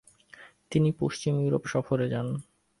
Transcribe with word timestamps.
তিনি 0.71 0.89
পশ্চিম 0.99 1.33
ইউরোপ 1.39 1.63
সফরে 1.65 2.07
যান। 2.09 2.27